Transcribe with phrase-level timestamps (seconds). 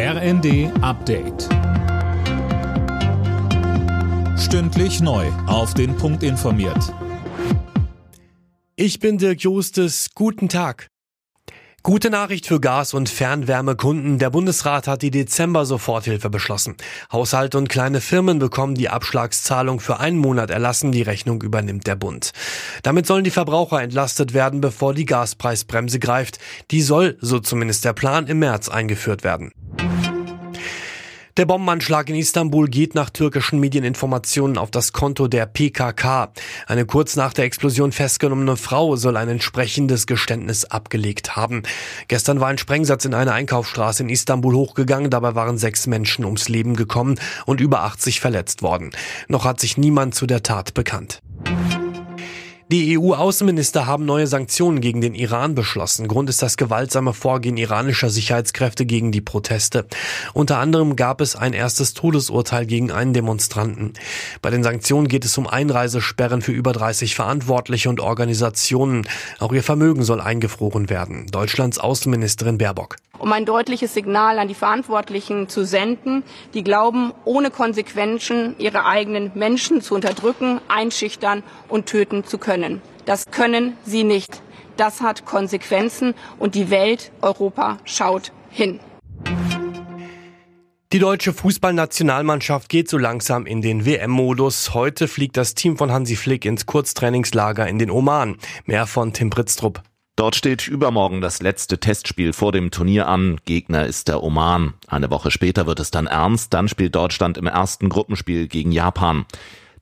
[0.00, 1.48] RND Update.
[4.38, 5.26] Stündlich neu.
[5.48, 6.94] Auf den Punkt informiert.
[8.76, 10.10] Ich bin Dirk Justes.
[10.14, 10.86] Guten Tag.
[11.82, 14.20] Gute Nachricht für Gas- und Fernwärmekunden.
[14.20, 16.76] Der Bundesrat hat die Dezember-Soforthilfe beschlossen.
[17.10, 20.92] Haushalte und kleine Firmen bekommen die Abschlagszahlung für einen Monat erlassen.
[20.92, 22.30] Die Rechnung übernimmt der Bund.
[22.84, 26.38] Damit sollen die Verbraucher entlastet werden, bevor die Gaspreisbremse greift.
[26.70, 29.50] Die soll, so zumindest der Plan, im März eingeführt werden.
[31.38, 36.32] Der Bombenanschlag in Istanbul geht nach türkischen Medieninformationen auf das Konto der PKK.
[36.66, 41.62] Eine kurz nach der Explosion festgenommene Frau soll ein entsprechendes Geständnis abgelegt haben.
[42.08, 45.10] Gestern war ein Sprengsatz in einer Einkaufsstraße in Istanbul hochgegangen.
[45.10, 48.90] Dabei waren sechs Menschen ums Leben gekommen und über 80 verletzt worden.
[49.28, 51.20] Noch hat sich niemand zu der Tat bekannt.
[52.70, 56.06] Die EU-Außenminister haben neue Sanktionen gegen den Iran beschlossen.
[56.06, 59.86] Grund ist das gewaltsame Vorgehen iranischer Sicherheitskräfte gegen die Proteste.
[60.34, 63.94] Unter anderem gab es ein erstes Todesurteil gegen einen Demonstranten.
[64.42, 69.08] Bei den Sanktionen geht es um Einreisesperren für über 30 Verantwortliche und Organisationen.
[69.38, 71.26] Auch ihr Vermögen soll eingefroren werden.
[71.30, 76.22] Deutschlands Außenministerin Baerbock um ein deutliches Signal an die Verantwortlichen zu senden,
[76.54, 82.82] die glauben, ohne Konsequenzen ihre eigenen Menschen zu unterdrücken, einschüchtern und töten zu können.
[83.04, 84.42] Das können sie nicht.
[84.76, 88.80] Das hat Konsequenzen und die Welt, Europa schaut hin.
[90.92, 94.72] Die deutsche Fußballnationalmannschaft geht so langsam in den WM-Modus.
[94.72, 98.36] Heute fliegt das Team von Hansi Flick ins Kurztrainingslager in den Oman.
[98.64, 99.82] Mehr von Tim Pritztrup.
[100.16, 103.38] Dort steht übermorgen das letzte Testspiel vor dem Turnier an.
[103.44, 104.74] Gegner ist der Oman.
[104.88, 106.54] Eine Woche später wird es dann ernst.
[106.54, 109.26] Dann spielt Deutschland im ersten Gruppenspiel gegen Japan.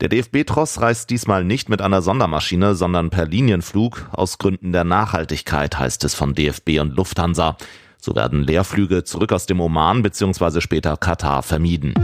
[0.00, 4.10] Der DFB-Tross reist diesmal nicht mit einer Sondermaschine, sondern per Linienflug.
[4.12, 7.56] Aus Gründen der Nachhaltigkeit heißt es von DFB und Lufthansa.
[7.98, 10.60] So werden Leerflüge zurück aus dem Oman bzw.
[10.60, 11.94] später Katar vermieden.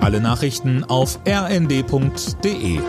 [0.00, 2.80] Alle Nachrichten auf rnd.de